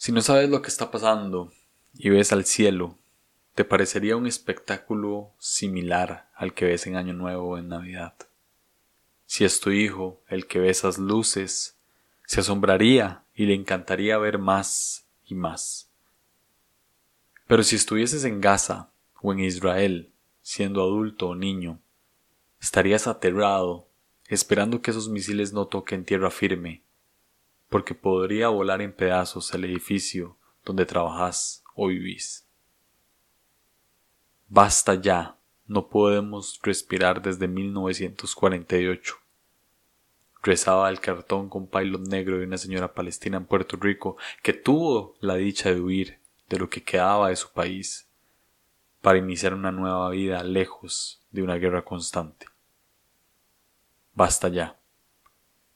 Si 0.00 0.12
no 0.12 0.22
sabes 0.22 0.48
lo 0.48 0.62
que 0.62 0.68
está 0.68 0.90
pasando 0.90 1.52
y 1.92 2.08
ves 2.08 2.32
al 2.32 2.46
cielo, 2.46 2.98
te 3.54 3.66
parecería 3.66 4.16
un 4.16 4.26
espectáculo 4.26 5.34
similar 5.38 6.30
al 6.34 6.54
que 6.54 6.64
ves 6.64 6.86
en 6.86 6.96
Año 6.96 7.12
Nuevo 7.12 7.50
o 7.50 7.58
en 7.58 7.68
Navidad. 7.68 8.14
Si 9.26 9.44
es 9.44 9.60
tu 9.60 9.72
hijo 9.72 10.22
el 10.26 10.46
que 10.46 10.58
ve 10.58 10.70
esas 10.70 10.96
luces, 10.96 11.76
se 12.24 12.40
asombraría 12.40 13.24
y 13.34 13.44
le 13.44 13.52
encantaría 13.52 14.16
ver 14.16 14.38
más 14.38 15.04
y 15.26 15.34
más. 15.34 15.90
Pero 17.46 17.62
si 17.62 17.76
estuvieses 17.76 18.24
en 18.24 18.40
Gaza 18.40 18.88
o 19.20 19.34
en 19.34 19.40
Israel, 19.40 20.14
siendo 20.40 20.80
adulto 20.80 21.28
o 21.28 21.34
niño, 21.34 21.78
estarías 22.58 23.06
aterrado, 23.06 23.86
esperando 24.28 24.80
que 24.80 24.92
esos 24.92 25.10
misiles 25.10 25.52
no 25.52 25.66
toquen 25.66 26.06
tierra 26.06 26.30
firme 26.30 26.84
porque 27.70 27.94
podría 27.94 28.48
volar 28.48 28.82
en 28.82 28.92
pedazos 28.92 29.54
el 29.54 29.64
edificio 29.64 30.36
donde 30.64 30.84
trabajas 30.84 31.62
o 31.74 31.86
vivís. 31.86 32.46
Basta 34.48 34.96
ya, 34.96 35.38
no 35.66 35.88
podemos 35.88 36.58
respirar 36.62 37.22
desde 37.22 37.46
1948. 37.46 39.14
Rezaba 40.42 40.88
el 40.90 41.00
cartón 41.00 41.48
con 41.48 41.68
pilot 41.68 42.08
negro 42.08 42.38
de 42.38 42.44
una 42.46 42.58
señora 42.58 42.92
palestina 42.92 43.36
en 43.36 43.46
Puerto 43.46 43.76
Rico 43.76 44.16
que 44.42 44.52
tuvo 44.52 45.14
la 45.20 45.36
dicha 45.36 45.70
de 45.72 45.80
huir 45.80 46.18
de 46.48 46.58
lo 46.58 46.68
que 46.68 46.82
quedaba 46.82 47.28
de 47.28 47.36
su 47.36 47.52
país 47.52 48.08
para 49.00 49.18
iniciar 49.18 49.54
una 49.54 49.70
nueva 49.70 50.10
vida 50.10 50.42
lejos 50.42 51.22
de 51.30 51.42
una 51.42 51.54
guerra 51.54 51.84
constante. 51.84 52.46
Basta 54.14 54.48
ya 54.48 54.79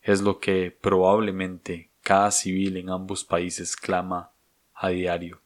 es 0.05 0.21
lo 0.21 0.39
que 0.39 0.71
probablemente 0.71 1.89
cada 2.03 2.31
civil 2.31 2.77
en 2.77 2.91
ambos 2.91 3.25
países 3.25 3.75
clama 3.75 4.31
a 4.75 4.91
diario. 4.91 5.41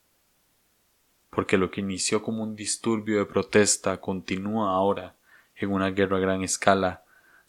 Porque 1.31 1.57
lo 1.57 1.71
que 1.71 1.81
inició 1.81 2.23
como 2.23 2.43
un 2.43 2.57
disturbio 2.57 3.19
de 3.19 3.27
protesta 3.27 4.01
continúa 4.01 4.73
ahora 4.75 5.15
en 5.55 5.71
una 5.71 5.91
guerra 5.91 6.17
a 6.17 6.21
gran 6.21 6.43
escala, 6.43 7.05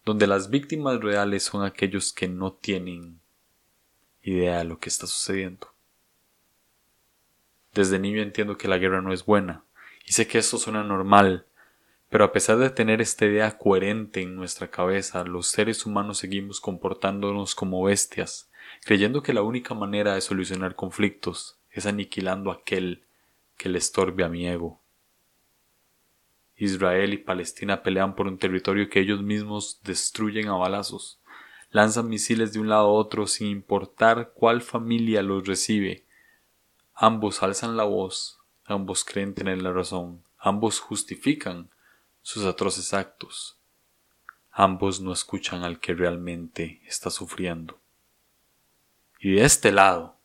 donde 0.06 0.28
las 0.28 0.52
víctimas 0.52 1.00
reales 1.00 1.44
son 1.44 1.66
aquellos 1.66 2.14
que 2.14 2.28
no 2.28 2.54
tienen 2.54 3.20
idea 4.22 4.60
de 4.60 4.66
lo 4.66 4.80
que 4.80 4.90
está 4.90 5.08
sucediendo. 5.08 5.74
Desde 7.74 7.98
niño 7.98 8.22
entiendo 8.22 8.56
que 8.56 8.68
la 8.68 8.78
guerra 8.78 9.02
no 9.02 9.14
es 9.14 9.26
buena, 9.26 9.64
y 10.06 10.14
sé 10.14 10.28
que 10.28 10.38
esto 10.38 10.60
suena 10.60 10.84
normal, 10.84 11.48
pero 12.10 12.24
a 12.24 12.32
pesar 12.32 12.58
de 12.58 12.72
tener 12.72 13.02
esta 13.02 13.26
idea 13.26 13.58
coherente 13.58 14.22
en 14.22 14.36
nuestra 14.36 14.70
cabeza, 14.72 15.24
los 15.24 15.48
seres 15.48 15.86
humanos 15.86 16.18
seguimos 16.18 16.60
comportándonos 16.60 17.54
como 17.54 17.84
bestias, 17.84 18.50
creyendo 18.84 19.22
que 19.22 19.34
la 19.34 19.44
única 19.44 19.76
manera 19.76 20.16
de 20.16 20.22
solucionar 20.22 20.76
conflictos 20.76 21.60
es 21.72 21.86
aniquilando 21.86 22.52
aquel 22.52 23.04
que 23.58 23.70
le 23.70 23.78
estorbe 23.78 24.24
a 24.24 24.30
mi 24.30 24.48
ego. 24.48 24.82
Israel 26.56 27.14
y 27.14 27.18
Palestina 27.18 27.84
pelean 27.84 28.16
por 28.16 28.28
un 28.28 28.38
territorio 28.38 28.90
que 28.90 29.00
ellos 29.00 29.22
mismos 29.22 29.80
destruyen 29.84 30.50
a 30.50 30.56
balazos, 30.56 31.20
lanzan 31.70 32.10
misiles 32.10 32.54
de 32.54 32.60
un 32.60 32.70
lado 32.70 32.88
a 32.88 32.92
otro 32.92 33.28
sin 33.28 33.48
importar 33.48 34.32
cuál 34.34 34.62
familia 34.62 35.22
los 35.22 35.48
recibe. 35.48 36.06
Ambos 36.96 37.44
alzan 37.44 37.78
la 37.78 37.84
voz, 37.84 38.40
ambos 38.66 39.06
creen 39.06 39.36
tener 39.36 39.62
la 39.62 39.72
razón, 39.72 40.24
ambos 40.38 40.80
justifican 40.80 41.70
sus 42.22 42.46
atroces 42.46 42.94
actos. 42.94 43.58
Ambos 44.52 45.00
no 45.00 45.14
escuchan 45.14 45.64
al 45.64 45.80
que 45.80 45.94
realmente 45.94 46.82
está 46.86 47.10
sufriendo. 47.10 47.80
Y 49.20 49.36
de 49.36 49.46
este 49.46 49.72
lado, 49.72 50.18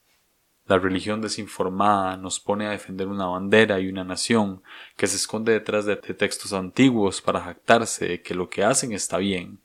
la 0.67 0.79
religión 0.79 1.21
desinformada 1.21 2.17
nos 2.17 2.41
pone 2.41 2.67
a 2.67 2.71
defender 2.71 3.07
una 3.07 3.27
bandera 3.27 3.81
y 3.81 3.89
una 3.89 4.03
nación 4.03 4.63
que 4.97 5.07
se 5.07 5.17
esconde 5.17 5.53
detrás 5.53 5.85
de 5.85 5.97
textos 5.97 6.53
antiguos 6.53 7.21
para 7.21 7.41
jactarse 7.41 8.09
de 8.09 8.23
que 8.23 8.35
lo 8.35 8.49
que 8.49 8.65
hacen 8.65 8.93
está 8.93 9.19
bien, 9.19 9.61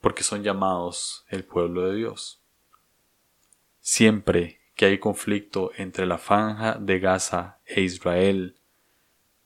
porque 0.00 0.22
son 0.22 0.42
llamados 0.42 1.24
el 1.28 1.44
pueblo 1.44 1.88
de 1.88 1.96
Dios. 1.96 2.40
Siempre 3.80 4.60
que 4.74 4.86
hay 4.86 4.98
conflicto 4.98 5.70
entre 5.76 6.04
la 6.04 6.18
franja 6.18 6.74
de 6.74 6.98
Gaza 6.98 7.58
e 7.64 7.80
Israel, 7.80 8.56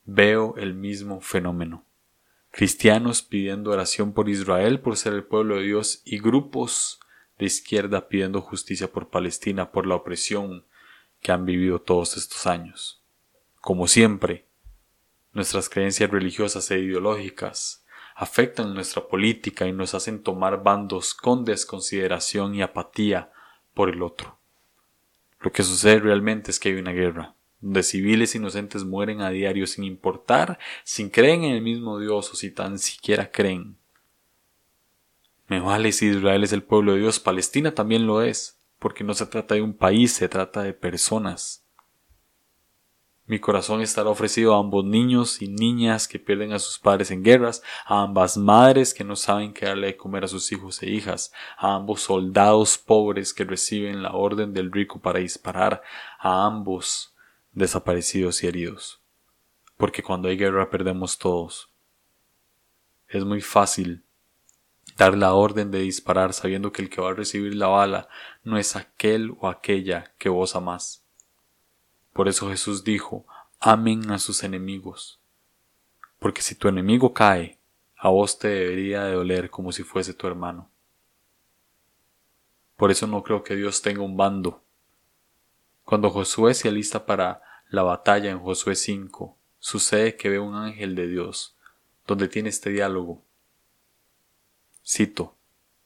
veo 0.05 0.55
el 0.57 0.73
mismo 0.73 1.21
fenómeno 1.21 1.85
cristianos 2.51 3.21
pidiendo 3.21 3.71
oración 3.71 4.13
por 4.13 4.29
Israel 4.29 4.79
por 4.79 4.97
ser 4.97 5.13
el 5.13 5.23
pueblo 5.23 5.57
de 5.57 5.63
Dios 5.63 6.01
y 6.05 6.19
grupos 6.19 6.99
de 7.37 7.45
izquierda 7.45 8.09
pidiendo 8.09 8.41
justicia 8.41 8.91
por 8.91 9.09
Palestina 9.09 9.71
por 9.71 9.85
la 9.85 9.95
opresión 9.95 10.65
que 11.21 11.31
han 11.31 11.45
vivido 11.45 11.81
todos 11.81 12.17
estos 12.17 12.47
años. 12.47 13.01
Como 13.61 13.87
siempre, 13.87 14.45
nuestras 15.33 15.69
creencias 15.69 16.09
religiosas 16.09 16.69
e 16.71 16.79
ideológicas 16.79 17.85
afectan 18.15 18.73
nuestra 18.73 19.07
política 19.07 19.65
y 19.67 19.71
nos 19.71 19.93
hacen 19.93 20.21
tomar 20.21 20.61
bandos 20.63 21.13
con 21.13 21.45
desconsideración 21.45 22.55
y 22.55 22.61
apatía 22.61 23.31
por 23.73 23.89
el 23.89 24.01
otro. 24.01 24.37
Lo 25.39 25.53
que 25.53 25.63
sucede 25.63 25.99
realmente 25.99 26.51
es 26.51 26.59
que 26.59 26.69
hay 26.69 26.75
una 26.75 26.91
guerra, 26.91 27.35
donde 27.61 27.83
civiles 27.83 28.35
inocentes 28.35 28.85
mueren 28.85 29.21
a 29.21 29.29
diario 29.29 29.67
sin 29.67 29.83
importar 29.83 30.59
si 30.83 31.09
creen 31.09 31.43
en 31.43 31.55
el 31.55 31.61
mismo 31.61 31.99
Dios 31.99 32.31
o 32.31 32.35
si 32.35 32.51
tan 32.51 32.79
siquiera 32.79 33.31
creen. 33.31 33.77
Me 35.47 35.59
vale 35.59 35.91
si 35.91 36.07
Israel 36.07 36.43
es 36.43 36.53
el 36.53 36.63
pueblo 36.63 36.93
de 36.93 36.99
Dios, 36.99 37.19
Palestina 37.19 37.73
también 37.73 38.05
lo 38.05 38.21
es, 38.21 38.59
porque 38.77 39.03
no 39.03 39.13
se 39.13 39.25
trata 39.25 39.55
de 39.55 39.61
un 39.61 39.73
país, 39.73 40.13
se 40.13 40.29
trata 40.29 40.61
de 40.61 40.73
personas. 40.73 41.65
Mi 43.25 43.39
corazón 43.39 43.81
estará 43.81 44.09
ofrecido 44.09 44.55
a 44.55 44.59
ambos 44.59 44.85
niños 44.85 45.41
y 45.41 45.47
niñas 45.47 46.07
que 46.07 46.17
pierden 46.17 46.51
a 46.51 46.57
sus 46.57 46.79
padres 46.79 47.11
en 47.11 47.23
guerras, 47.23 47.61
a 47.85 48.01
ambas 48.01 48.37
madres 48.37 48.93
que 48.93 49.03
no 49.03 49.15
saben 49.15 49.53
qué 49.53 49.67
darle 49.67 49.87
de 49.87 49.97
comer 49.97 50.23
a 50.23 50.27
sus 50.27 50.51
hijos 50.51 50.81
e 50.81 50.89
hijas, 50.89 51.31
a 51.57 51.75
ambos 51.75 52.01
soldados 52.01 52.79
pobres 52.79 53.33
que 53.33 53.43
reciben 53.43 54.01
la 54.01 54.13
orden 54.13 54.53
del 54.53 54.71
rico 54.71 54.99
para 54.99 55.19
disparar, 55.19 55.83
a 56.17 56.45
ambos 56.47 57.13
desaparecidos 57.51 58.43
y 58.43 58.47
heridos. 58.47 59.01
Porque 59.77 60.03
cuando 60.03 60.27
hay 60.27 60.37
guerra 60.37 60.69
perdemos 60.69 61.17
todos. 61.17 61.69
Es 63.07 63.25
muy 63.25 63.41
fácil 63.41 64.03
dar 64.97 65.17
la 65.17 65.33
orden 65.33 65.71
de 65.71 65.79
disparar 65.79 66.33
sabiendo 66.33 66.71
que 66.71 66.81
el 66.81 66.89
que 66.89 67.01
va 67.01 67.11
a 67.11 67.13
recibir 67.13 67.55
la 67.55 67.67
bala 67.67 68.09
no 68.43 68.57
es 68.57 68.75
aquel 68.75 69.35
o 69.39 69.47
aquella 69.47 70.13
que 70.17 70.29
vos 70.29 70.55
amás. 70.55 71.05
Por 72.13 72.27
eso 72.27 72.49
Jesús 72.49 72.83
dijo, 72.83 73.25
amen 73.59 74.11
a 74.11 74.19
sus 74.19 74.43
enemigos. 74.43 75.19
Porque 76.19 76.41
si 76.41 76.55
tu 76.55 76.67
enemigo 76.67 77.13
cae, 77.13 77.59
a 77.95 78.09
vos 78.09 78.39
te 78.39 78.47
debería 78.47 79.03
de 79.03 79.13
doler 79.13 79.49
como 79.49 79.71
si 79.71 79.83
fuese 79.83 80.13
tu 80.13 80.27
hermano. 80.27 80.69
Por 82.75 82.91
eso 82.91 83.07
no 83.07 83.23
creo 83.23 83.43
que 83.43 83.55
Dios 83.55 83.81
tenga 83.81 84.01
un 84.01 84.15
bando, 84.15 84.63
cuando 85.89 86.11
Josué 86.11 86.53
se 86.53 86.67
alista 86.67 87.07
para 87.07 87.41
la 87.67 87.81
batalla 87.81 88.29
en 88.29 88.37
Josué 88.37 88.75
5, 88.75 89.35
sucede 89.57 90.15
que 90.17 90.29
ve 90.29 90.37
un 90.37 90.53
ángel 90.53 90.93
de 90.93 91.07
Dios, 91.07 91.57
donde 92.05 92.27
tiene 92.27 92.49
este 92.49 92.69
diálogo. 92.69 93.23
Cito, 94.85 95.35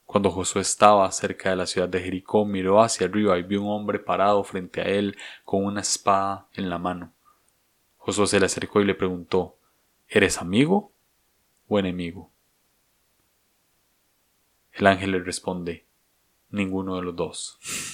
cuando 0.03 0.29
Josué 0.29 0.61
estaba 0.61 1.09
cerca 1.13 1.51
de 1.51 1.55
la 1.55 1.67
ciudad 1.67 1.87
de 1.87 2.01
Jericó, 2.01 2.43
miró 2.43 2.81
hacia 2.81 3.07
arriba 3.07 3.37
y 3.37 3.43
vio 3.43 3.61
un 3.61 3.69
hombre 3.69 3.97
parado 3.97 4.43
frente 4.43 4.81
a 4.81 4.89
él 4.89 5.15
con 5.45 5.63
una 5.63 5.79
espada 5.79 6.49
en 6.51 6.69
la 6.69 6.79
mano. 6.79 7.13
Josué 7.95 8.27
se 8.27 8.41
le 8.41 8.47
acercó 8.47 8.81
y 8.81 8.85
le 8.85 8.95
preguntó, 8.95 9.55
¿Eres 10.09 10.37
amigo 10.39 10.91
o 11.69 11.79
enemigo? 11.79 12.29
El 14.73 14.85
ángel 14.85 15.11
le 15.11 15.19
responde, 15.19 15.85
ninguno 16.49 16.97
de 16.97 17.03
los 17.03 17.15
dos. 17.15 17.92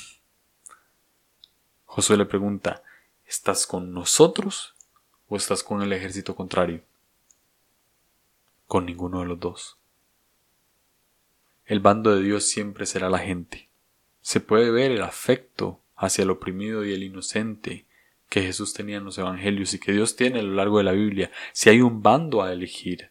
Josué 1.92 2.18
le 2.18 2.28
pregunta, 2.28 2.84
¿estás 3.26 3.66
con 3.66 3.94
nosotros 3.94 4.76
o 5.28 5.36
estás 5.36 5.64
con 5.64 5.82
el 5.82 5.92
ejército 5.92 6.36
contrario? 6.36 6.84
Con 8.68 8.86
ninguno 8.86 9.22
de 9.22 9.26
los 9.26 9.40
dos. 9.40 9.78
El 11.66 11.80
bando 11.80 12.16
de 12.16 12.22
Dios 12.22 12.48
siempre 12.48 12.86
será 12.86 13.10
la 13.10 13.18
gente. 13.18 13.70
Se 14.22 14.40
puede 14.40 14.70
ver 14.70 14.92
el 14.92 15.02
afecto 15.02 15.82
hacia 15.96 16.22
el 16.22 16.30
oprimido 16.30 16.86
y 16.86 16.94
el 16.94 17.02
inocente 17.02 17.88
que 18.30 18.44
Jesús 18.44 18.76
tenía 18.76 18.98
en 18.98 19.06
los 19.06 19.18
evangelios 19.18 19.74
y 19.74 19.80
que 19.80 19.92
Dios 19.92 20.16
tiene 20.16 20.42
a 20.42 20.44
lo 20.44 20.54
largo 20.54 20.78
de 20.78 20.84
la 20.84 20.92
Biblia. 20.92 21.32
Si 21.54 21.72
hay 21.72 21.82
un 21.82 22.04
bando 22.04 22.44
a 22.44 22.54
elegir, 22.54 23.10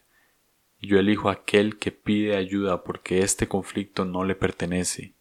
yo 0.81 0.97
elijo 0.99 1.29
aquel 1.29 1.77
que 1.77 1.91
pide 1.91 2.37
ayuda 2.37 2.85
porque 2.85 3.19
este 3.19 3.49
conflicto 3.49 4.05
no 4.05 4.23
le 4.23 4.35
pertenece, 4.35 5.15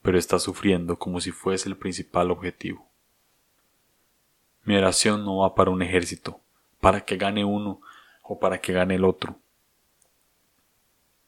pero 0.00 0.18
está 0.18 0.38
sufriendo 0.38 0.98
como 0.98 1.20
si 1.20 1.32
fuese 1.32 1.68
el 1.68 1.76
principal 1.76 2.30
objetivo. 2.30 2.93
Mi 4.64 4.76
oración 4.76 5.24
no 5.24 5.38
va 5.38 5.54
para 5.54 5.70
un 5.70 5.82
ejército, 5.82 6.40
para 6.80 7.04
que 7.04 7.16
gane 7.18 7.44
uno 7.44 7.82
o 8.22 8.38
para 8.38 8.60
que 8.60 8.72
gane 8.72 8.94
el 8.94 9.04
otro. 9.04 9.38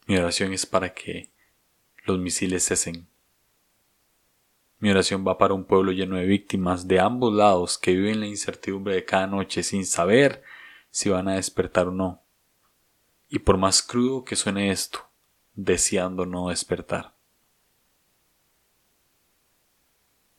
Mi 0.07 0.17
oración 0.17 0.55
es 0.55 0.65
para 0.65 0.95
que 0.95 1.31
los 2.05 2.19
misiles 2.19 2.65
cesen. 2.65 3.07
Mi 4.79 4.91
oración 4.91 5.27
va 5.27 5.37
para 5.37 5.53
un 5.53 5.65
pueblo 5.65 5.93
lleno 5.93 6.17
de 6.17 6.25
víctimas 6.25 6.89
de 6.89 7.01
ambos 7.01 7.35
lados 7.35 7.77
que 7.77 7.93
viven 7.93 8.21
la 8.21 8.27
incertidumbre 8.27 8.95
de 8.95 9.05
cada 9.05 9.27
noche 9.27 9.63
sin 9.63 9.85
saber 9.85 10.43
si 10.91 11.11
van 11.11 11.29
a 11.29 11.35
despertar 11.35 11.89
o 11.89 11.93
no. 11.93 12.23
Y 13.29 13.41
por 13.41 13.59
más 13.59 13.83
crudo 13.83 14.25
que 14.25 14.37
suene 14.37 14.71
esto, 14.71 15.01
deseando 15.55 16.25
no 16.25 16.49
despertar. 16.49 17.15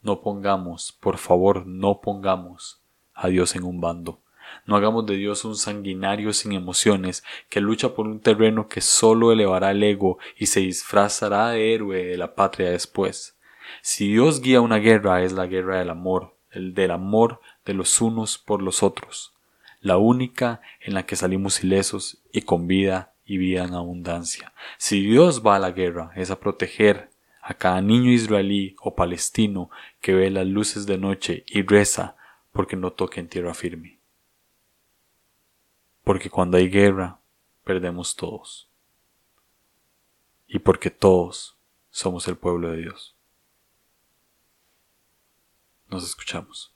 No 0.02 0.22
pongamos, 0.22 0.94
por 0.94 1.18
favor, 1.18 1.68
no 1.68 2.02
pongamos 2.02 2.82
a 3.18 3.28
Dios 3.28 3.56
en 3.56 3.64
un 3.64 3.81
bando. 3.81 4.22
No 4.66 4.75
hagamos 4.75 5.06
de 5.06 5.16
Dios 5.16 5.44
un 5.46 5.56
sanguinario 5.56 6.34
sin 6.34 6.54
emociones 6.54 7.24
que 7.50 7.60
lucha 7.60 7.96
por 7.96 8.08
un 8.08 8.19
terreno 8.19 8.69
que 8.69 8.81
solo 8.81 9.31
elevará 9.31 9.72
el 9.72 9.84
ego 9.84 10.19
y 10.38 10.46
se 10.46 10.62
disfrazará 10.62 11.50
de 11.50 11.74
héroe 11.74 12.04
de 12.04 12.18
la 12.18 12.36
patria 12.36 12.69
después. 12.69 13.38
Si 13.81 14.12
Dios 14.12 14.42
guía 14.42 14.62
una 14.62 14.78
guerra 14.78 15.24
es 15.24 15.34
la 15.34 15.48
guerra 15.48 15.80
del 15.80 15.90
amor, 15.90 16.36
el 16.52 16.74
del 16.74 16.92
amor 16.92 17.42
de 17.66 17.74
los 17.74 18.02
unos 18.02 18.38
por 18.38 18.62
los 18.62 18.84
otros, 18.84 19.34
la 19.81 19.98
única 19.98 20.62
en 20.81 20.94
la 20.94 21.06
que 21.06 21.16
salimos 21.16 21.64
ilesos 21.64 22.22
y 22.31 22.42
con 22.42 22.68
vida 22.68 23.14
y 23.25 23.38
vida 23.38 23.64
en 23.64 23.74
abundancia. 23.74 24.54
Si 24.78 25.02
Dios 25.02 25.46
va 25.46 25.58
a 25.58 25.60
la 25.60 25.72
guerra 25.72 26.12
es 26.16 26.31
a 26.31 26.40
proteger 26.40 27.10
a 27.42 27.54
cada 27.54 27.81
niño 27.81 28.12
israelí 28.12 28.75
o 28.81 28.96
palestino 28.96 29.69
que 30.02 30.14
ve 30.14 30.30
las 30.30 30.48
luces 30.48 30.86
de 30.86 30.98
noche 30.98 31.46
y 31.48 31.62
reza 31.62 32.18
porque 32.57 32.75
no 32.75 32.92
toque 32.92 33.19
en 33.19 33.30
tierra 33.30 33.54
firme. 33.54 34.00
Porque 36.04 36.27
cuando 36.27 36.57
hay 36.57 36.68
guerra, 36.69 37.21
perdemos 37.63 38.15
todos. 38.15 38.68
Y 40.48 40.57
porque 40.57 40.89
todos 40.89 41.56
somos 41.92 42.27
el 42.27 42.36
pueblo 42.36 42.71
de 42.71 42.77
Dios. 42.77 43.15
Nos 45.88 46.04
escuchamos. 46.04 46.75